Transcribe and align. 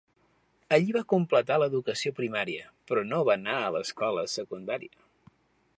Allí 0.77 0.95
va 0.95 1.03
completar 1.13 1.57
l'educació 1.63 2.13
primària, 2.21 2.65
però 2.91 3.05
no 3.11 3.23
va 3.29 3.37
anar 3.41 3.61
a 3.67 3.71
l'escola 3.77 4.27
secundària. 4.37 5.07